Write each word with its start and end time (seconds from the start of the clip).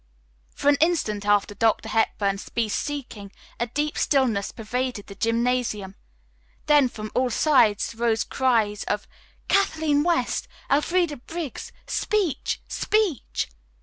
For 0.55 0.67
an 0.67 0.77
instant 0.81 1.27
after 1.27 1.53
Dr. 1.53 1.89
Hepburn 1.89 2.39
ceased 2.39 2.83
speaking 2.83 3.31
a 3.59 3.67
deep 3.67 3.99
stillness 3.99 4.51
pervaded 4.51 5.05
the 5.05 5.13
gymnasium, 5.13 5.93
then 6.65 6.89
from 6.89 7.11
all 7.13 7.29
sides 7.29 7.93
rose 7.93 8.23
cries 8.23 8.83
of 8.85 9.07
"Kathleen 9.47 10.01
West! 10.01 10.47
Elfreda 10.71 11.17
Briggs! 11.17 11.71
Speech! 11.85 12.63
speech!" 12.67 13.47